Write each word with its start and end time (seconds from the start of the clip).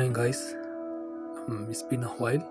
morning, 0.00 0.14
guys. 0.14 0.56
Um, 1.46 1.66
it's 1.68 1.82
been 1.82 2.04
a 2.04 2.08
while. 2.08 2.42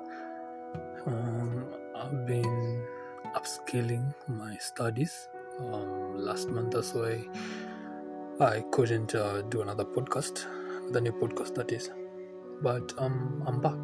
Um, 1.08 1.66
I've 1.96 2.28
been 2.28 2.86
upscaling 3.34 4.14
my 4.28 4.56
studies. 4.58 5.30
Um, 5.60 6.16
last 6.16 6.50
month 6.50 6.76
or 6.76 6.84
so, 6.84 7.06
I, 7.06 8.46
I 8.46 8.62
couldn't 8.70 9.16
uh, 9.16 9.42
do 9.42 9.64
another 9.64 9.84
podcast, 9.84 10.46
the 10.92 11.02
new 11.02 11.12
podcast 11.12 11.56
that 11.56 11.72
is. 11.72 11.90
But 12.62 12.94
um, 13.00 13.44
I'm 13.48 13.60
back. 13.60 13.82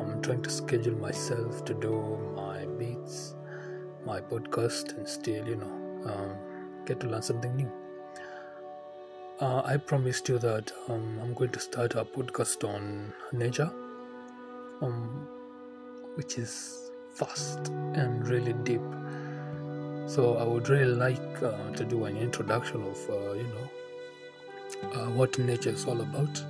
I'm 0.00 0.22
trying 0.22 0.40
to 0.40 0.48
schedule 0.48 0.96
myself 0.96 1.66
to 1.66 1.74
do 1.74 2.18
my 2.34 2.64
beats, 2.78 3.34
my 4.06 4.22
podcast, 4.22 4.96
and 4.96 5.06
still, 5.06 5.46
you 5.46 5.56
know, 5.56 6.10
um, 6.10 6.84
get 6.86 6.98
to 7.00 7.08
learn 7.08 7.20
something 7.20 7.54
new. 7.56 7.70
Uh, 9.40 9.62
I 9.64 9.78
promised 9.78 10.28
you 10.28 10.38
that 10.38 10.70
um, 10.88 11.18
I'm 11.20 11.34
going 11.34 11.50
to 11.50 11.58
start 11.58 11.96
a 11.96 12.04
podcast 12.04 12.62
on 12.62 13.12
nature, 13.32 13.68
um, 14.80 15.26
which 16.14 16.38
is 16.38 16.92
fast 17.14 17.66
and 17.94 18.28
really 18.28 18.52
deep. 18.52 18.80
So 20.06 20.36
I 20.36 20.44
would 20.44 20.68
really 20.68 20.94
like 20.94 21.42
uh, 21.42 21.68
to 21.72 21.84
do 21.84 22.04
an 22.04 22.16
introduction 22.16 22.84
of, 22.84 23.10
uh, 23.10 23.32
you 23.32 23.48
know, 23.48 23.70
uh, 24.92 25.10
what 25.10 25.36
nature 25.36 25.70
is 25.70 25.84
all 25.84 26.00
about. 26.00 26.44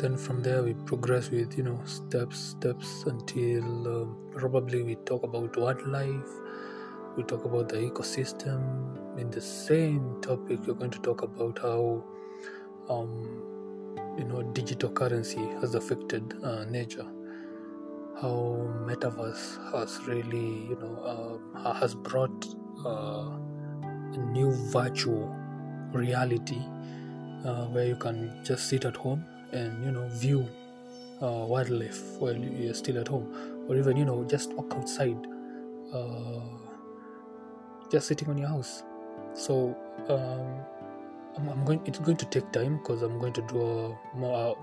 Then 0.00 0.16
from 0.16 0.42
there 0.42 0.64
we 0.64 0.74
progress 0.74 1.30
with, 1.30 1.56
you 1.56 1.62
know, 1.62 1.80
steps, 1.84 2.36
steps 2.36 3.04
until 3.06 3.62
um, 3.62 4.16
probably 4.34 4.82
we 4.82 4.96
talk 4.96 5.22
about 5.22 5.56
wildlife. 5.56 6.32
We 7.16 7.22
talk 7.24 7.44
about 7.44 7.68
the 7.68 7.76
ecosystem. 7.76 9.18
In 9.18 9.30
the 9.30 9.40
same 9.40 10.20
topic, 10.22 10.60
we're 10.66 10.74
going 10.74 10.90
to 10.90 11.00
talk 11.00 11.22
about 11.22 11.58
how, 11.58 12.02
um, 12.88 14.14
you 14.18 14.24
know, 14.24 14.42
digital 14.54 14.90
currency 14.90 15.46
has 15.60 15.74
affected 15.74 16.34
uh, 16.42 16.64
nature. 16.64 17.06
How 18.20 18.66
metaverse 18.86 19.72
has 19.72 20.00
really, 20.06 20.66
you 20.68 20.78
know, 20.80 21.40
uh, 21.54 21.72
has 21.74 21.94
brought 21.94 22.46
uh, 22.86 23.30
a 24.14 24.18
new 24.32 24.52
virtual 24.70 25.34
reality 25.92 26.60
uh, 27.44 27.66
where 27.66 27.86
you 27.86 27.96
can 27.96 28.40
just 28.44 28.68
sit 28.68 28.84
at 28.84 28.96
home 28.96 29.24
and 29.52 29.84
you 29.84 29.90
know 29.90 30.08
view 30.08 30.48
uh, 31.20 31.44
wildlife 31.46 32.00
while 32.18 32.34
you're 32.34 32.74
still 32.74 32.98
at 32.98 33.08
home, 33.08 33.66
or 33.68 33.76
even 33.76 33.96
you 33.96 34.04
know 34.04 34.24
just 34.24 34.52
walk 34.54 34.72
outside, 34.74 35.18
uh, 35.92 36.40
just 37.92 38.08
sitting 38.08 38.28
on 38.30 38.38
your 38.38 38.48
house. 38.48 38.82
So 39.34 39.76
um, 40.08 40.64
I'm, 41.36 41.48
I'm 41.50 41.64
going. 41.64 41.80
It's 41.84 41.98
going 41.98 42.16
to 42.16 42.26
take 42.26 42.50
time 42.52 42.78
because 42.78 43.02
I'm 43.02 43.18
going 43.18 43.34
to 43.34 43.42
do 43.42 43.96
more 44.14 44.52
uh, 44.52 44.54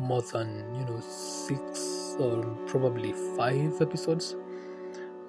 more 0.00 0.22
than 0.22 0.74
you 0.74 0.84
know 0.84 1.00
six 1.00 2.16
or 2.18 2.44
probably 2.66 3.12
five 3.36 3.80
episodes. 3.80 4.36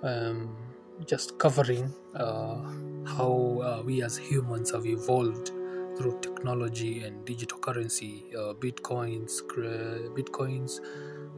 Um, 0.04 0.58
just 1.06 1.38
covering 1.40 1.94
uh, 2.16 2.58
how 3.06 3.62
uh, 3.64 3.84
we 3.86 4.04
as 4.04 4.18
humans 4.18 4.72
have 4.72 4.86
evolved 4.86 5.52
through 5.98 6.20
technology 6.22 7.04
and 7.04 7.26
digital 7.26 7.60
currency, 7.60 8.26
uh, 8.36 8.54
bitcoins, 8.54 9.46
cre- 9.48 10.10
bitcoins. 10.18 10.80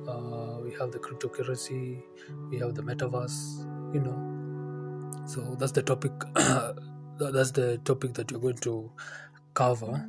Uh, 0.07 0.59
we 0.59 0.71
have 0.71 0.91
the 0.91 0.99
cryptocurrency, 0.99 2.03
we 2.49 2.59
have 2.59 2.75
the 2.75 2.81
metaverse. 2.81 3.65
You 3.93 4.01
know, 4.01 4.32
so 5.25 5.55
that's 5.59 5.71
the 5.71 5.81
topic. 5.81 6.11
that's 7.17 7.51
the 7.51 7.79
topic 7.85 8.13
that 8.13 8.31
we're 8.31 8.39
going 8.39 8.57
to 8.57 8.91
cover 9.53 10.07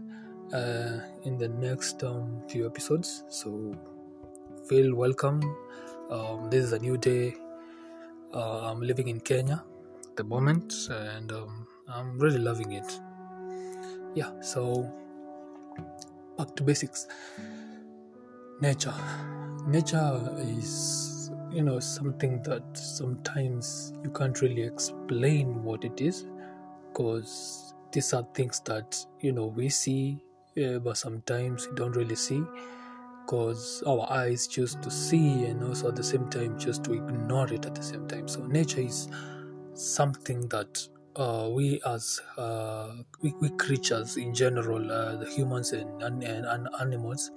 uh, 0.52 1.00
in 1.24 1.38
the 1.38 1.48
next 1.48 2.02
um, 2.02 2.42
few 2.48 2.66
episodes. 2.66 3.24
So 3.28 3.76
feel 4.68 4.94
welcome. 4.94 5.40
Um, 6.10 6.50
this 6.50 6.64
is 6.64 6.72
a 6.72 6.78
new 6.78 6.96
day. 6.96 7.34
Uh, 8.32 8.70
I'm 8.70 8.80
living 8.80 9.08
in 9.08 9.20
Kenya 9.20 9.62
at 10.10 10.16
the 10.16 10.24
moment, 10.24 10.74
and 10.90 11.30
um, 11.32 11.66
I'm 11.88 12.18
really 12.18 12.38
loving 12.38 12.72
it 12.72 13.00
yeah 14.14 14.30
so 14.40 14.88
back 16.38 16.54
to 16.54 16.62
basics 16.62 17.06
nature 18.60 18.94
nature 19.66 20.22
is 20.38 21.13
you 21.54 21.62
know 21.62 21.80
something 21.80 22.42
that 22.42 22.62
sometimes 22.76 23.92
you 24.02 24.10
can't 24.10 24.40
really 24.42 24.62
explain 24.62 25.62
what 25.62 25.84
it 25.84 26.00
is 26.00 26.26
because 26.88 27.74
these 27.92 28.12
are 28.12 28.26
things 28.34 28.60
that 28.64 28.96
you 29.20 29.32
know 29.32 29.46
we 29.46 29.68
see 29.68 30.18
uh, 30.64 30.78
but 30.78 30.96
sometimes 30.96 31.68
we 31.68 31.74
don't 31.74 31.96
really 31.96 32.16
see 32.16 32.42
because 33.24 33.82
our 33.86 34.10
eyes 34.10 34.46
choose 34.46 34.74
to 34.76 34.90
see 34.90 35.46
and 35.46 35.62
also 35.64 35.88
at 35.88 35.96
the 35.96 36.04
same 36.04 36.28
time 36.28 36.58
choose 36.58 36.78
to 36.78 36.92
ignore 36.92 37.50
it 37.52 37.64
at 37.64 37.74
the 37.74 37.82
same 37.82 38.06
time. 38.06 38.28
So 38.28 38.44
nature 38.46 38.80
is 38.80 39.08
something 39.72 40.46
that 40.48 40.86
uh, 41.16 41.48
we 41.50 41.80
as 41.86 42.20
uh, 42.36 42.96
we, 43.22 43.32
we 43.40 43.48
creatures 43.50 44.16
in 44.16 44.34
general, 44.34 44.90
uh, 44.92 45.16
the 45.16 45.30
humans 45.30 45.72
and, 45.72 46.02
and, 46.02 46.22
and 46.22 46.68
animals, 46.80 47.30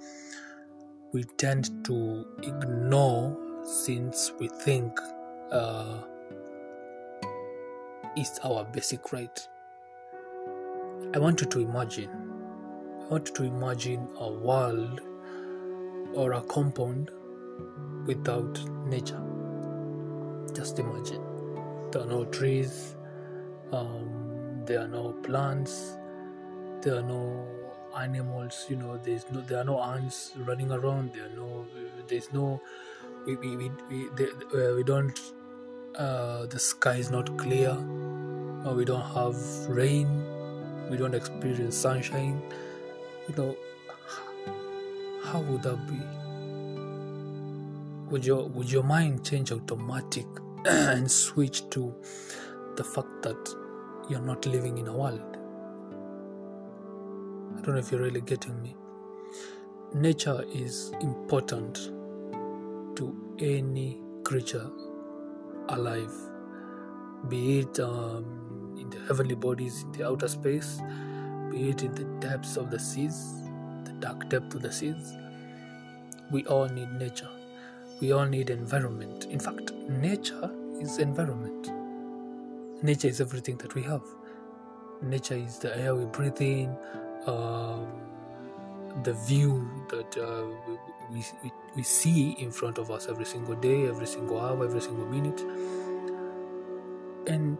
we 1.12 1.24
tend 1.38 1.70
to 1.86 2.26
ignore 2.42 3.47
since 3.68 4.32
we 4.40 4.48
think 4.48 4.98
uh, 5.52 5.98
it's 8.16 8.38
our 8.40 8.64
basic 8.64 9.12
right. 9.12 9.48
I 11.14 11.18
want 11.18 11.40
you 11.42 11.46
to 11.48 11.60
imagine. 11.60 12.10
I 13.02 13.04
want 13.08 13.28
you 13.28 13.34
to 13.34 13.44
imagine 13.44 14.08
a 14.18 14.30
world 14.30 15.00
or 16.14 16.32
a 16.32 16.40
compound 16.42 17.10
without 18.06 18.58
nature. 18.86 19.22
Just 20.54 20.78
imagine. 20.78 21.22
There 21.90 22.02
are 22.02 22.06
no 22.06 22.24
trees, 22.24 22.96
um, 23.72 24.62
there 24.64 24.80
are 24.80 24.88
no 24.88 25.12
plants 25.22 25.98
there 26.82 26.96
are 26.96 27.02
no 27.02 27.46
animals 27.96 28.66
you 28.68 28.76
know 28.76 28.96
there's 28.98 29.24
no 29.32 29.40
there 29.40 29.58
are 29.58 29.64
no 29.64 29.82
ants 29.82 30.32
running 30.36 30.70
around 30.70 31.12
there 31.12 31.26
are 31.26 31.36
no 31.36 31.66
there's 32.06 32.32
no 32.32 32.60
we 33.36 33.36
we 33.36 33.56
we, 33.56 33.70
we, 33.90 34.26
uh, 34.26 34.74
we 34.74 34.82
don't 34.82 35.20
uh, 35.96 36.46
the 36.46 36.58
sky 36.58 36.96
is 36.96 37.10
not 37.10 37.36
clear 37.36 37.70
or 38.64 38.74
we 38.74 38.84
don't 38.84 39.08
have 39.14 39.36
rain 39.68 40.08
we 40.90 40.96
don't 40.96 41.14
experience 41.14 41.76
sunshine 41.76 42.40
you 43.28 43.34
know 43.36 43.56
how 45.24 45.40
would 45.40 45.62
that 45.62 45.78
be 45.86 46.00
would 48.10 48.24
your 48.24 48.48
would 48.48 48.72
your 48.72 48.82
mind 48.82 49.24
change 49.24 49.52
automatic 49.52 50.26
and 50.64 51.10
switch 51.10 51.68
to 51.70 51.94
the 52.76 52.84
fact 52.84 53.22
that 53.22 53.54
you're 54.08 54.20
not 54.20 54.46
living 54.46 54.78
in 54.78 54.86
a 54.86 54.92
world. 54.92 55.20
I 57.56 57.60
don't 57.60 57.74
know 57.74 57.80
if 57.80 57.92
you're 57.92 58.00
really 58.00 58.22
getting 58.22 58.60
me. 58.62 58.74
Nature 59.92 60.44
is 60.52 60.92
important 61.00 61.90
any 63.40 64.00
creature 64.24 64.70
alive, 65.68 66.12
be 67.28 67.60
it 67.60 67.80
um, 67.80 68.76
in 68.78 68.90
the 68.90 68.98
heavenly 69.06 69.34
bodies 69.34 69.82
in 69.82 69.92
the 69.92 70.06
outer 70.06 70.28
space, 70.28 70.80
be 71.50 71.70
it 71.70 71.82
in 71.82 71.94
the 71.94 72.04
depths 72.26 72.56
of 72.56 72.70
the 72.70 72.78
seas, 72.78 73.42
the 73.84 73.92
dark 74.00 74.28
depth 74.28 74.54
of 74.54 74.62
the 74.62 74.72
seas. 74.72 75.14
We 76.30 76.44
all 76.46 76.68
need 76.68 76.92
nature. 76.92 77.30
We 78.00 78.12
all 78.12 78.26
need 78.26 78.50
environment. 78.50 79.24
In 79.26 79.40
fact, 79.40 79.72
nature 79.88 80.50
is 80.80 80.98
environment 80.98 81.70
nature 82.82 83.08
is 83.08 83.20
everything 83.20 83.56
that 83.56 83.74
we 83.74 83.82
have 83.82 84.02
nature 85.02 85.34
is 85.34 85.58
the 85.58 85.76
air 85.76 85.94
we 85.94 86.04
breathe 86.06 86.40
in 86.40 86.76
um, 87.26 87.86
the 89.04 89.12
view 89.26 89.68
that 89.90 90.16
uh, 90.16 90.44
we, 91.10 91.18
we, 91.18 91.24
we 91.42 91.50
see 91.82 92.32
in 92.38 92.50
front 92.50 92.78
of 92.78 92.90
us 92.90 93.08
every 93.08 93.24
single 93.24 93.54
day 93.54 93.86
every 93.86 94.06
single 94.06 94.40
hour 94.40 94.64
every 94.64 94.80
single 94.80 95.06
minute. 95.06 95.40
And 97.26 97.58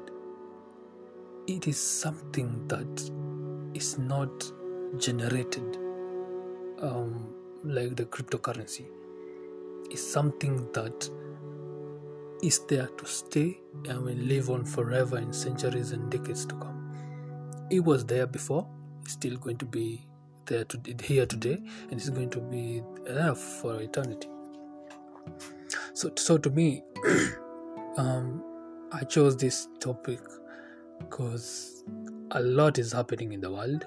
it 1.47 1.67
is 1.67 1.79
something 1.79 2.67
that 2.69 3.11
is 3.75 3.99
not 3.99 4.53
generated 4.99 5.77
um, 6.81 7.35
like 7.65 7.97
the 7.97 8.05
cryptocurrency. 8.05 8.87
It's 9.91 10.07
something 10.07 10.71
that 10.73 11.11
is 12.43 12.61
there 12.67 12.87
to 12.87 13.07
stay 13.07 13.61
and 13.89 14.03
will 14.03 14.15
live 14.15 14.51
on 14.51 14.65
forever 14.65 15.19
in 15.19 15.33
centuries 15.33 15.93
and 15.93 16.11
decades 16.11 16.47
to 16.47 16.55
come. 16.57 16.95
It 17.71 17.81
was 17.81 18.05
there 18.05 18.27
before, 18.27 18.67
it's 19.03 19.13
still 19.13 19.37
going 19.37 19.59
to 19.59 19.65
be 19.65 20.08
there 20.49 20.65
to, 20.65 20.81
here 21.03 21.27
today, 21.27 21.59
and 21.91 21.93
it's 21.93 22.09
going 22.09 22.31
to 22.31 22.41
be 22.41 22.83
there 23.05 23.35
for 23.35 23.81
eternity. 23.81 24.29
So, 25.95 26.11
so 26.17 26.39
to 26.39 26.51
me, 26.51 26.83
um, 27.97 28.43
I 28.93 29.05
chose 29.05 29.37
this 29.37 29.69
topic 29.81 30.21
because 30.99 31.85
a 32.33 32.41
lot 32.41 32.79
is 32.79 32.93
happening 32.93 33.33
in 33.33 33.41
the 33.41 33.51
world. 33.51 33.87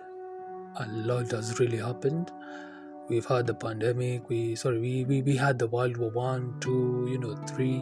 A 0.78 0.88
lot 0.88 1.32
has 1.32 1.60
really 1.60 1.78
happened. 1.78 2.32
we've 3.12 3.26
had 3.26 3.46
the 3.46 3.54
pandemic 3.54 4.30
we 4.30 4.56
sorry 4.56 4.80
we, 4.80 5.04
we, 5.04 5.22
we 5.22 5.36
had 5.36 5.60
the 5.60 5.68
world 5.68 5.98
war 5.98 6.10
one 6.12 6.56
two 6.62 7.08
you 7.12 7.18
know 7.18 7.36
three 7.46 7.80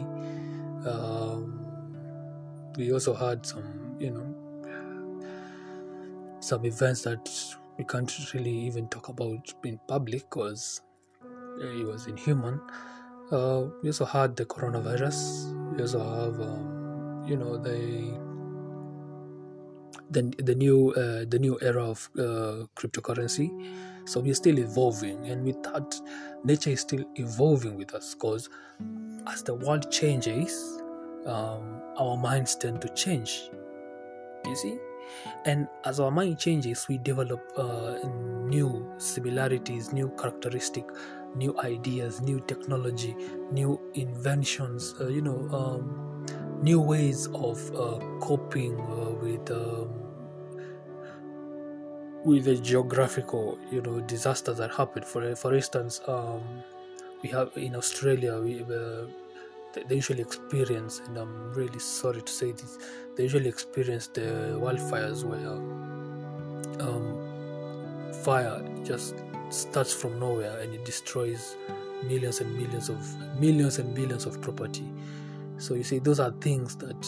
um, 0.86 1.64
we 2.76 2.92
also 2.92 3.14
had 3.14 3.46
some 3.46 3.96
you 4.00 4.10
know 4.10 4.26
some 6.40 6.64
events 6.64 7.02
that 7.02 7.30
we 7.80 7.84
can't 7.84 8.12
really 8.34 8.52
even 8.68 8.86
talk 8.88 9.08
about 9.08 9.54
in 9.64 9.80
public 9.88 10.28
because 10.28 10.82
it 11.58 11.86
was 11.86 12.06
inhuman. 12.06 12.60
Uh, 13.32 13.68
we 13.82 13.88
also 13.88 14.04
had 14.04 14.36
the 14.36 14.44
coronavirus. 14.44 15.18
We 15.72 15.80
also 15.80 16.00
have 16.00 16.38
um, 16.42 17.24
you 17.26 17.38
know 17.38 17.56
the 17.56 18.20
the, 20.10 20.22
the 20.42 20.54
new 20.54 20.90
uh, 20.90 21.24
the 21.26 21.38
new 21.38 21.58
era 21.62 21.82
of 21.82 22.10
uh, 22.18 22.66
cryptocurrency. 22.76 23.48
So 24.04 24.20
we're 24.20 24.34
still 24.34 24.58
evolving 24.58 25.26
and 25.26 25.42
with 25.44 25.62
that 25.62 25.98
nature 26.44 26.70
is 26.70 26.80
still 26.80 27.04
evolving 27.14 27.76
with 27.76 27.94
us 27.94 28.14
because 28.14 28.50
as 29.26 29.42
the 29.42 29.54
world 29.54 29.90
changes 29.90 30.52
um, 31.26 31.80
our 31.96 32.16
minds 32.16 32.56
tend 32.56 32.82
to 32.82 32.88
change. 32.94 33.50
You 34.46 34.56
see 34.56 34.78
and 35.44 35.68
as 35.84 36.00
our 36.00 36.10
mind 36.10 36.38
changes 36.38 36.88
we 36.88 36.98
develop 36.98 37.40
uh, 37.56 37.98
new 38.46 38.92
similarities 38.98 39.92
new 39.92 40.08
characteristic 40.20 40.84
new 41.34 41.56
ideas 41.60 42.20
new 42.20 42.40
technology 42.40 43.14
new 43.52 43.80
inventions 43.94 44.94
uh, 45.00 45.06
you 45.08 45.22
know 45.22 45.48
um, 45.52 46.26
new 46.62 46.80
ways 46.80 47.26
of 47.28 47.58
uh, 47.74 47.98
coping 48.20 48.78
uh, 48.80 49.10
with 49.22 49.50
um, 49.50 49.88
with 52.24 52.44
the 52.44 52.56
geographical 52.56 53.58
you 53.70 53.80
know 53.80 54.00
disasters 54.00 54.58
that 54.58 54.70
happen 54.74 55.02
for 55.02 55.34
for 55.36 55.54
instance 55.54 56.00
um, 56.06 56.42
we 57.22 57.28
have 57.28 57.50
in 57.56 57.74
australia 57.74 58.38
we 58.40 58.62
uh, 59.76 59.80
they 59.88 59.94
usually 59.96 60.20
experience 60.20 61.00
and 61.06 61.16
i'm 61.18 61.52
really 61.54 61.78
sorry 61.78 62.22
to 62.22 62.32
say 62.32 62.52
this 62.52 62.78
they 63.16 63.22
usually 63.22 63.48
experience 63.48 64.06
the 64.08 64.58
wildfires 64.60 65.24
where 65.24 65.48
um, 66.86 67.20
fire 68.24 68.62
just 68.84 69.14
starts 69.50 69.92
from 69.92 70.18
nowhere 70.18 70.58
and 70.60 70.72
it 70.74 70.84
destroys 70.84 71.56
millions 72.04 72.40
and 72.40 72.56
millions 72.56 72.88
of 72.88 73.40
millions 73.40 73.78
and 73.78 73.94
billions 73.94 74.26
of 74.26 74.40
property. 74.40 74.84
So 75.58 75.74
you 75.74 75.82
see 75.82 75.98
those 75.98 76.20
are 76.20 76.30
things 76.40 76.76
that 76.76 77.06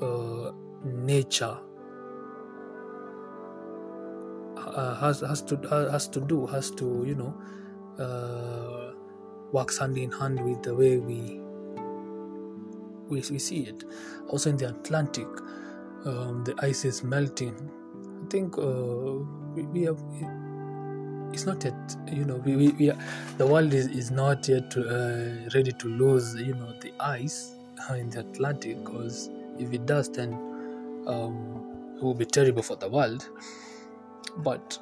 uh, 0.00 0.52
nature 0.84 1.56
uh, 4.56 4.94
has 4.96 5.20
has 5.20 5.42
to 5.42 5.56
has 5.90 6.08
to 6.08 6.20
do 6.20 6.46
has 6.46 6.70
to 6.72 7.04
you 7.06 7.14
know 7.14 7.34
uh, 8.02 8.92
works 9.52 9.78
hand 9.78 9.98
in 9.98 10.12
hand 10.12 10.44
with 10.44 10.62
the 10.62 10.74
way 10.74 10.98
we 10.98 11.41
we, 13.12 13.22
we 13.30 13.38
see 13.38 13.60
it. 13.64 13.84
Also 14.28 14.50
in 14.50 14.56
the 14.56 14.68
atlantic 14.68 15.26
um, 16.04 16.42
the 16.44 16.54
ice 16.60 16.84
is 16.84 17.02
melting. 17.02 17.54
I 18.24 18.28
think 18.30 18.58
uh, 18.58 18.62
we, 19.54 19.62
we 19.64 19.82
have 19.82 20.00
it's 21.32 21.46
not 21.46 21.64
yet 21.64 21.96
you 22.10 22.24
know 22.24 22.36
we, 22.36 22.56
we, 22.56 22.68
we 22.72 22.90
are, 22.90 22.98
the 23.38 23.46
world 23.46 23.72
is, 23.72 23.86
is 23.88 24.10
not 24.10 24.46
yet 24.48 24.76
uh, 24.76 25.48
ready 25.54 25.72
to 25.78 25.88
lose 25.88 26.34
you 26.34 26.54
know 26.54 26.72
the 26.80 26.92
ice 27.00 27.56
in 27.90 28.10
the 28.10 28.20
atlantic 28.20 28.82
because 28.84 29.30
if 29.58 29.72
it 29.72 29.86
does 29.86 30.08
then 30.10 30.32
um, 31.06 31.94
it 31.96 32.02
will 32.02 32.14
be 32.14 32.24
terrible 32.26 32.62
for 32.62 32.76
the 32.76 32.88
world. 32.88 33.28
But 34.38 34.78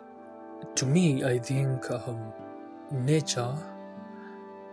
to 0.76 0.86
me 0.86 1.24
i 1.24 1.38
think 1.38 1.90
um, 1.90 2.32
nature 2.92 3.54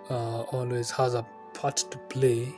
uh, 0.10 0.42
always 0.52 0.92
has 0.92 1.14
a 1.14 1.26
part 1.54 1.78
to 1.78 1.98
play 2.10 2.54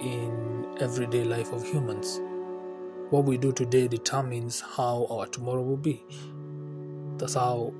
in 0.00 0.66
everyday 0.80 1.24
life 1.24 1.52
of 1.52 1.64
humans. 1.64 2.20
What 3.10 3.24
we 3.24 3.38
do 3.38 3.52
today 3.52 3.88
determines 3.88 4.60
how 4.60 5.06
our 5.10 5.26
tomorrow 5.26 5.62
will 5.62 5.76
be. 5.76 6.02
That's 7.18 7.34
how 7.34 7.72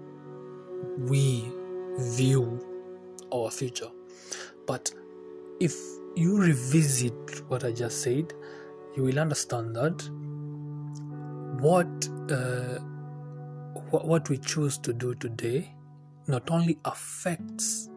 we 0.98 1.50
view 1.98 2.60
our 3.32 3.50
future. 3.50 3.90
But 4.66 4.92
if 5.60 5.74
you 6.16 6.38
revisit 6.38 7.42
what 7.48 7.62
i 7.62 7.70
just 7.70 8.02
said 8.02 8.32
you 8.96 9.02
will 9.02 9.19
understand 9.19 9.76
that 9.76 10.02
what 11.60 12.08
uh, 12.30 12.78
what 13.90 14.28
we 14.30 14.38
choose 14.38 14.78
to 14.78 14.92
do 14.94 15.14
today 15.14 15.70
not 16.26 16.50
only 16.50 16.78
affects 16.86 17.90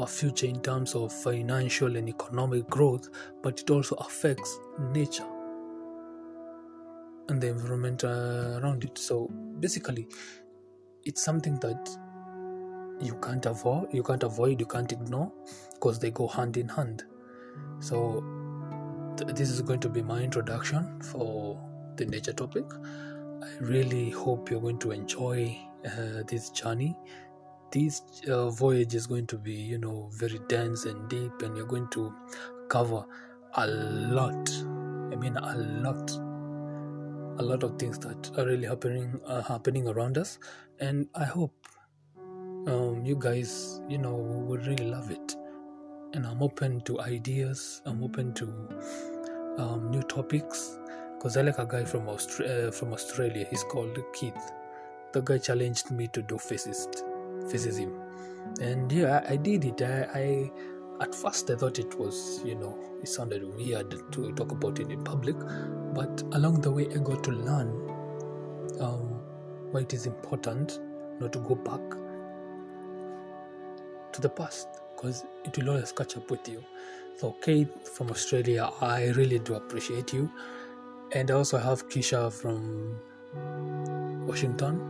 our 0.00 0.06
future 0.06 0.46
in 0.46 0.60
terms 0.60 0.94
of 0.94 1.12
financial 1.12 1.96
and 1.96 2.08
economic 2.08 2.68
growth, 2.68 3.08
but 3.42 3.60
it 3.60 3.70
also 3.70 3.94
affects 3.96 4.58
nature 4.92 5.26
and 7.28 7.40
the 7.40 7.48
environment 7.48 8.02
around 8.04 8.84
it. 8.84 8.98
So 8.98 9.28
basically, 9.60 10.08
it's 11.04 11.22
something 11.22 11.58
that 11.60 11.88
you 13.00 13.14
can't 13.22 13.46
avoid, 13.46 13.88
you 13.92 14.02
can't 14.02 14.22
avoid, 14.22 14.60
you 14.60 14.66
can't 14.66 14.90
ignore, 14.92 15.32
because 15.74 15.98
they 15.98 16.10
go 16.10 16.26
hand 16.26 16.56
in 16.56 16.68
hand. 16.68 17.04
So 17.78 18.22
th- 19.16 19.34
this 19.34 19.48
is 19.50 19.62
going 19.62 19.80
to 19.80 19.88
be 19.88 20.02
my 20.02 20.20
introduction 20.22 21.00
for 21.00 21.58
the 21.96 22.06
nature 22.06 22.32
topic. 22.32 22.64
I 23.42 23.48
really 23.60 24.10
hope 24.10 24.50
you're 24.50 24.60
going 24.60 24.78
to 24.80 24.90
enjoy 24.90 25.58
uh, 25.86 26.24
this 26.26 26.50
journey. 26.50 26.96
This 27.72 28.02
uh, 28.28 28.50
voyage 28.50 28.94
is 28.94 29.06
going 29.06 29.26
to 29.28 29.38
be, 29.38 29.52
you 29.52 29.78
know, 29.78 30.10
very 30.12 30.40
dense 30.48 30.86
and 30.86 31.08
deep, 31.08 31.42
and 31.42 31.56
you're 31.56 31.66
going 31.66 31.88
to 31.90 32.12
cover 32.68 33.04
a 33.54 33.66
lot. 33.66 34.50
I 35.12 35.16
mean, 35.16 35.36
a 35.36 35.56
lot, 35.56 36.10
a 37.38 37.42
lot 37.42 37.62
of 37.62 37.78
things 37.78 37.98
that 38.00 38.38
are 38.38 38.44
really 38.44 38.66
happening, 38.66 39.20
uh, 39.26 39.42
happening 39.42 39.86
around 39.88 40.18
us, 40.18 40.38
and 40.80 41.06
I 41.14 41.24
hope 41.24 41.54
um, 42.66 43.02
you 43.04 43.16
guys, 43.16 43.80
you 43.88 43.98
know, 43.98 44.14
would 44.14 44.66
really 44.66 44.86
love 44.86 45.10
it. 45.10 45.36
And 46.12 46.26
I'm 46.26 46.42
open 46.42 46.80
to 46.82 47.00
ideas. 47.00 47.82
I'm 47.86 48.02
open 48.02 48.34
to 48.34 48.46
um, 49.58 49.90
new 49.90 50.02
topics 50.02 50.78
because 51.14 51.36
I 51.36 51.42
like 51.42 51.58
a 51.58 51.66
guy 51.66 51.84
from 51.84 52.08
uh, 52.08 52.70
from 52.72 52.92
Australia. 52.92 53.46
He's 53.48 53.62
called 53.64 53.98
Keith. 54.12 54.52
The 55.12 55.20
guy 55.22 55.38
challenged 55.38 55.90
me 55.90 56.08
to 56.08 56.22
do 56.22 56.38
physicist, 57.48 57.80
physism, 57.80 58.60
and 58.60 58.90
yeah, 58.92 59.24
I, 59.28 59.32
I 59.32 59.36
did 59.36 59.64
it. 59.64 59.82
I, 59.82 60.08
I 60.14 60.50
at 61.00 61.14
first 61.14 61.50
I 61.50 61.56
thought 61.56 61.78
it 61.78 61.98
was 61.98 62.42
you 62.44 62.54
know 62.54 62.78
it 63.02 63.08
sounded 63.08 63.42
weird 63.56 63.90
to 64.12 64.32
talk 64.32 64.52
about 64.52 64.78
it 64.78 64.90
in 64.90 65.02
public, 65.04 65.36
but 65.94 66.22
along 66.32 66.60
the 66.60 66.70
way 66.70 66.86
I 66.94 66.98
got 66.98 67.24
to 67.24 67.30
learn 67.30 67.68
um, 68.80 69.20
why 69.70 69.80
it 69.80 69.92
is 69.94 70.06
important 70.06 70.80
not 71.20 71.32
to 71.32 71.38
go 71.40 71.54
back 71.54 71.80
to 74.12 74.20
the 74.20 74.28
past 74.28 74.68
because 74.94 75.24
it 75.44 75.56
will 75.56 75.70
always 75.70 75.92
catch 75.92 76.16
up 76.16 76.30
with 76.30 76.48
you. 76.48 76.62
So 77.16 77.32
Kate 77.42 77.68
from 77.86 78.10
Australia, 78.10 78.70
I 78.80 79.08
really 79.10 79.38
do 79.38 79.54
appreciate 79.54 80.12
you 80.12 80.30
and 81.12 81.30
I 81.30 81.34
also 81.34 81.58
have 81.58 81.88
Kisha 81.88 82.32
from 82.32 82.96
Washington. 84.26 84.80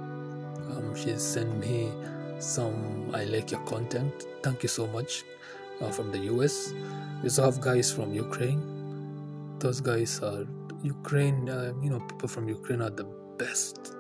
Um, 0.71 0.95
she's 0.95 1.23
sent 1.23 1.59
me 1.59 1.93
some 2.41 3.11
I 3.15 3.25
like 3.25 3.51
your 3.51 3.61
content. 3.61 4.27
Thank 4.43 4.63
you 4.63 4.69
so 4.69 4.87
much 4.89 5.25
uh, 5.81 5.91
from 5.91 6.11
the 6.11 6.19
US. 6.35 6.73
We 7.23 7.25
also 7.25 7.45
have 7.45 7.61
guys 7.61 7.93
from 7.93 8.15
Ukraine. 8.15 8.61
Those 9.59 9.81
guys 9.81 10.21
are 10.23 10.47
Ukraine. 10.83 11.49
Uh, 11.49 11.73
you 11.83 11.91
know, 11.91 12.01
people 12.01 12.29
from 12.29 12.49
Ukraine 12.49 12.81
are 12.83 12.91
the 12.91 13.05
best. 13.37 13.95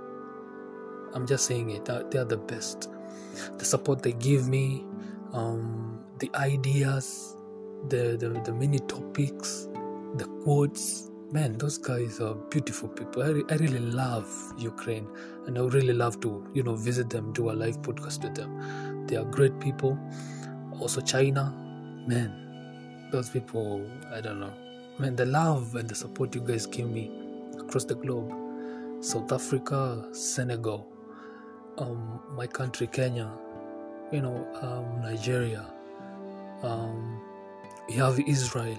I'm 1.12 1.26
just 1.26 1.46
saying 1.46 1.70
it. 1.70 1.84
They 1.84 2.18
are 2.18 2.24
the 2.24 2.36
best. 2.36 2.88
The 3.58 3.64
support 3.64 4.02
they 4.02 4.12
give 4.12 4.48
me, 4.48 4.84
um, 5.32 6.00
the 6.18 6.30
ideas, 6.34 7.36
the, 7.88 8.16
the 8.18 8.28
the 8.44 8.52
mini 8.52 8.78
topics, 8.80 9.68
the 10.16 10.24
quotes 10.42 11.09
man 11.32 11.56
those 11.58 11.78
guys 11.78 12.20
are 12.20 12.34
beautiful 12.50 12.88
people. 12.88 13.22
I, 13.22 13.52
I 13.52 13.56
really 13.56 13.78
love 13.78 14.28
ukraine 14.58 15.06
and 15.46 15.56
i 15.58 15.60
really 15.62 15.92
love 15.92 16.20
to 16.22 16.44
you 16.54 16.62
know 16.62 16.74
visit 16.74 17.08
them 17.08 17.32
do 17.32 17.50
a 17.50 17.52
live 17.52 17.80
podcast 17.82 18.22
with 18.24 18.34
them. 18.34 19.06
They 19.06 19.16
are 19.16 19.24
great 19.24 19.58
people. 19.60 19.98
Also 20.80 21.00
china. 21.00 21.54
Man 22.08 23.08
those 23.12 23.28
people 23.30 23.86
i 24.12 24.20
don't 24.20 24.40
know. 24.40 24.52
Man 24.98 25.14
the 25.16 25.26
love 25.26 25.76
and 25.76 25.88
the 25.88 25.94
support 25.94 26.34
you 26.34 26.40
guys 26.40 26.66
give 26.66 26.90
me 26.90 27.10
across 27.58 27.84
the 27.84 27.94
globe. 27.94 28.32
South 29.00 29.32
africa 29.32 30.08
senegal 30.12 30.86
um, 31.78 32.20
my 32.36 32.46
country 32.46 32.86
kenya 32.86 33.30
you 34.12 34.20
know 34.20 34.46
um, 34.60 35.00
nigeria 35.02 35.64
um, 36.62 37.20
we 37.88 37.94
have 37.94 38.18
israel. 38.28 38.78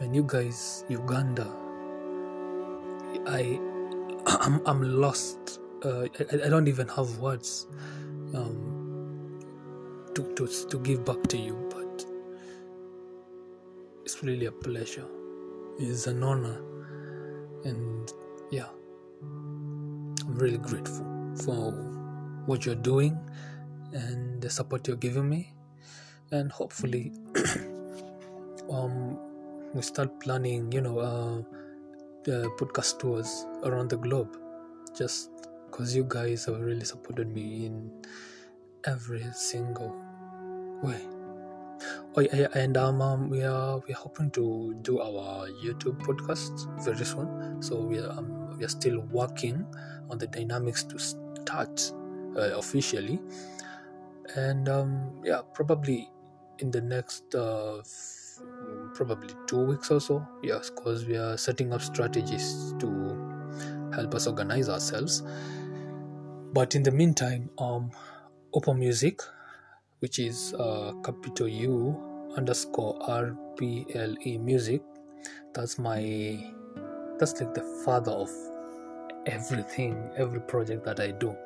And 0.00 0.14
you 0.14 0.24
guys 0.24 0.84
uganda 0.88 1.46
I 3.26 3.60
I'm, 4.26 4.60
I'm 4.66 5.00
lost. 5.00 5.60
Uh, 5.84 6.06
I, 6.18 6.46
I 6.46 6.48
don't 6.48 6.68
even 6.68 6.88
have 6.88 7.18
words. 7.18 7.66
Um, 8.34 8.76
to, 10.16 10.22
to, 10.34 10.46
to 10.68 10.78
give 10.78 11.04
back 11.04 11.22
to 11.28 11.36
you, 11.36 11.54
but 11.70 12.06
it's 14.04 14.22
really 14.22 14.46
a 14.46 14.52
pleasure. 14.52 15.04
It's 15.78 16.06
an 16.06 16.22
honor. 16.22 16.58
And 17.64 18.10
yeah, 18.50 18.68
I'm 19.20 20.34
really 20.36 20.56
grateful 20.56 21.04
for 21.44 21.72
what 22.46 22.64
you're 22.64 22.74
doing 22.74 23.18
and 23.92 24.40
the 24.40 24.48
support 24.48 24.88
you're 24.88 24.96
giving 24.96 25.28
me. 25.28 25.52
And 26.30 26.50
hopefully, 26.50 27.12
um, 28.72 29.18
we 29.74 29.82
start 29.82 30.18
planning, 30.20 30.72
you 30.72 30.80
know, 30.80 30.98
uh, 30.98 31.42
podcast 32.58 32.98
tours 32.98 33.46
around 33.64 33.90
the 33.90 33.96
globe 33.96 34.36
just 34.96 35.30
because 35.66 35.94
you 35.94 36.04
guys 36.08 36.46
have 36.46 36.60
really 36.60 36.84
supported 36.84 37.28
me 37.32 37.66
in 37.66 37.90
every 38.84 39.24
single 39.34 39.94
way. 40.82 41.00
Oh, 42.16 42.20
yeah, 42.20 42.48
and 42.54 42.76
um, 42.76 43.02
um, 43.02 43.28
we 43.28 43.42
are 43.42 43.78
we 43.86 43.92
are 43.92 43.98
hoping 43.98 44.30
to 44.30 44.74
do 44.80 45.00
our 45.00 45.48
YouTube 45.62 46.00
podcast 46.00 46.64
very 46.82 47.04
soon. 47.04 47.60
So 47.60 47.80
we 47.80 47.98
are 47.98 48.10
um, 48.10 48.56
we 48.56 48.64
are 48.64 48.72
still 48.72 49.00
working 49.12 49.66
on 50.08 50.16
the 50.16 50.26
dynamics 50.26 50.82
to 50.84 50.98
start 50.98 51.92
uh, 52.36 52.56
officially, 52.56 53.20
and 54.34 54.68
um, 54.68 55.20
yeah, 55.22 55.42
probably 55.52 56.08
in 56.58 56.70
the 56.70 56.80
next 56.80 57.34
uh, 57.34 57.82
probably 58.94 59.34
two 59.46 59.60
weeks 59.60 59.90
or 59.90 60.00
so. 60.00 60.26
Yes, 60.42 60.70
because 60.70 61.04
we 61.06 61.16
are 61.16 61.36
setting 61.36 61.72
up 61.72 61.82
strategies 61.82 62.74
to 62.78 62.88
help 63.94 64.14
us 64.14 64.26
organize 64.26 64.68
ourselves. 64.68 65.22
But 66.52 66.74
in 66.74 66.82
the 66.82 66.90
meantime, 66.90 67.50
um, 67.58 67.90
Open 68.54 68.78
Music, 68.78 69.20
which 69.98 70.18
is 70.18 70.54
uh, 70.54 70.92
capital 71.04 71.48
U 71.48 72.30
underscore 72.36 72.98
R 73.02 73.36
P 73.58 73.86
L 73.94 74.14
E 74.24 74.38
Music, 74.38 74.82
that's 75.54 75.78
my 75.78 76.52
that's 77.18 77.40
like 77.40 77.54
the 77.54 77.82
father 77.84 78.12
of 78.12 78.30
everything, 79.26 80.10
every 80.16 80.40
project 80.40 80.84
that 80.84 81.00
I 81.00 81.10
do. 81.10 81.36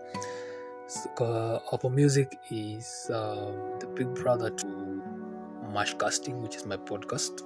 So, 0.86 1.24
uh, 1.24 1.60
Open 1.72 1.94
Music 1.94 2.36
is 2.50 3.10
um, 3.14 3.78
the 3.78 3.86
big 3.94 4.14
brother 4.14 4.50
to 4.50 5.19
Mash 5.72 5.94
Casting, 5.94 6.42
which 6.42 6.56
is 6.56 6.66
my 6.66 6.76
podcast, 6.76 7.42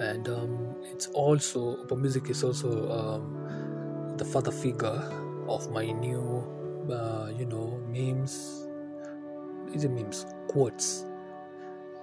and 0.00 0.28
um, 0.28 0.76
it's 0.92 1.08
also 1.08 1.76
Open 1.82 2.00
Music 2.00 2.30
is 2.30 2.44
also 2.44 2.90
um, 2.90 4.16
the 4.16 4.24
father 4.24 4.52
figure 4.52 5.02
of 5.48 5.70
my 5.70 5.86
new, 5.90 6.44
uh, 6.90 7.30
you 7.36 7.46
know, 7.46 7.80
memes. 7.88 8.66
Is 9.74 9.84
it 9.84 9.90
memes? 9.90 10.26
Quotes, 10.48 11.04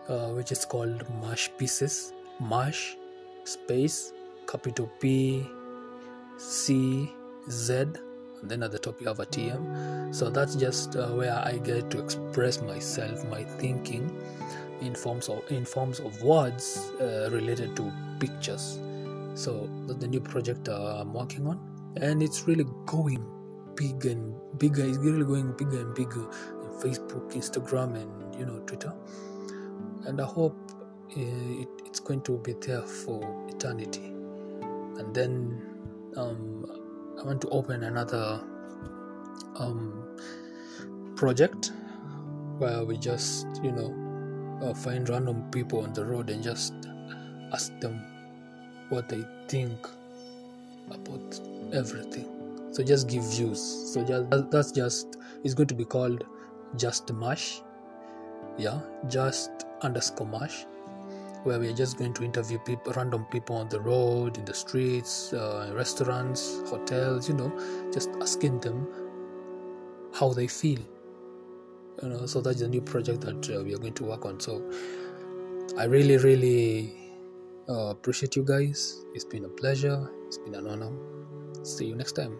uh, 0.07 0.29
which 0.29 0.51
is 0.51 0.65
called 0.65 1.03
Mash 1.21 1.49
Pieces. 1.57 2.13
Mash 2.39 2.95
space 3.45 4.13
capital 4.45 4.91
P 4.99 5.43
C 6.37 7.11
Z 7.49 7.73
and 7.73 7.95
then 8.43 8.61
at 8.61 8.71
the 8.71 8.77
top 8.77 9.01
you 9.01 9.07
have 9.07 9.19
a 9.19 9.25
TM. 9.25 10.13
So 10.13 10.29
that's 10.29 10.55
just 10.55 10.95
uh, 10.95 11.07
where 11.07 11.33
I 11.33 11.57
get 11.57 11.89
to 11.89 11.99
express 11.99 12.61
myself, 12.61 13.25
my 13.31 13.43
thinking 13.43 14.15
in 14.81 14.95
forms 14.95 15.29
of 15.29 15.41
in 15.51 15.65
forms 15.65 15.99
of 15.99 16.21
words 16.21 16.91
uh, 17.01 17.29
related 17.31 17.75
to 17.75 17.91
pictures. 18.19 18.79
So 19.35 19.69
the 19.87 20.07
new 20.07 20.19
project 20.19 20.67
I'm 20.67 21.13
working 21.13 21.47
on, 21.47 21.59
and 22.01 22.23
it's 22.23 22.47
really 22.47 22.65
going 22.85 23.23
big 23.75 24.05
and 24.05 24.33
bigger. 24.57 24.83
It's 24.83 24.97
really 24.97 25.25
going 25.25 25.53
bigger 25.53 25.81
and 25.81 25.93
bigger 25.93 26.25
in 26.63 26.69
Facebook, 26.81 27.31
Instagram, 27.33 27.95
and 27.95 28.35
you 28.35 28.45
know 28.45 28.59
Twitter. 28.65 28.93
And 30.05 30.21
I 30.21 30.25
hope 30.25 30.57
uh, 31.15 31.61
it, 31.61 31.69
it's 31.85 31.99
going 31.99 32.21
to 32.21 32.37
be 32.39 32.53
there 32.53 32.81
for 32.81 33.21
eternity. 33.49 34.05
And 34.97 35.13
then 35.13 35.61
um, 36.15 36.65
I 37.19 37.23
want 37.23 37.41
to 37.41 37.49
open 37.49 37.83
another 37.83 38.41
um, 39.57 40.17
project 41.15 41.71
where 42.57 42.83
we 42.83 42.97
just, 42.97 43.47
you 43.63 43.71
know, 43.71 43.93
uh, 44.61 44.73
find 44.73 45.07
random 45.09 45.49
people 45.51 45.81
on 45.81 45.93
the 45.93 46.05
road 46.05 46.29
and 46.29 46.43
just 46.43 46.73
ask 47.53 47.77
them 47.79 48.01
what 48.89 49.09
they 49.09 49.23
think 49.47 49.87
about 50.89 51.39
everything. 51.73 52.27
So 52.71 52.83
just 52.83 53.07
give 53.07 53.23
views. 53.23 53.61
So 53.93 54.03
just 54.03 54.51
that's 54.51 54.71
just 54.71 55.17
it's 55.43 55.53
going 55.53 55.67
to 55.67 55.75
be 55.75 55.85
called 55.85 56.23
just 56.75 57.11
mash. 57.13 57.61
Yeah, 58.57 58.79
just 59.07 59.51
underscore 59.81 60.27
mash 60.27 60.65
where 61.43 61.59
we're 61.59 61.73
just 61.73 61.97
going 61.97 62.13
to 62.13 62.23
interview 62.23 62.59
people, 62.59 62.91
random 62.93 63.25
people 63.31 63.55
on 63.55 63.69
the 63.69 63.79
road, 63.79 64.37
in 64.37 64.43
the 64.43 64.53
streets, 64.53 65.31
uh, 65.33 65.71
restaurants, 65.73 66.59
hotels, 66.69 67.29
you 67.29 67.35
know, 67.35 67.51
just 67.93 68.09
asking 68.21 68.59
them 68.59 68.85
how 70.13 70.33
they 70.33 70.47
feel. 70.47 70.79
You 72.01 72.09
know, 72.09 72.25
so 72.25 72.41
that's 72.41 72.61
a 72.61 72.67
new 72.67 72.81
project 72.81 73.21
that 73.21 73.49
uh, 73.49 73.63
we 73.63 73.73
are 73.73 73.79
going 73.79 73.93
to 73.93 74.03
work 74.03 74.25
on. 74.25 74.39
So 74.39 74.71
I 75.77 75.85
really, 75.85 76.17
really 76.17 76.93
uh, 77.67 77.89
appreciate 77.89 78.35
you 78.35 78.43
guys. 78.43 79.03
It's 79.13 79.25
been 79.25 79.45
a 79.45 79.49
pleasure. 79.49 80.09
It's 80.27 80.37
been 80.37 80.55
an 80.55 80.67
honor. 80.67 80.91
See 81.63 81.85
you 81.85 81.95
next 81.95 82.13
time. 82.13 82.37